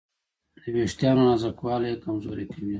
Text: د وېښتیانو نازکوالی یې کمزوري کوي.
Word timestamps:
د 0.61 0.63
وېښتیانو 0.73 1.23
نازکوالی 1.29 1.87
یې 1.91 2.01
کمزوري 2.05 2.45
کوي. 2.53 2.69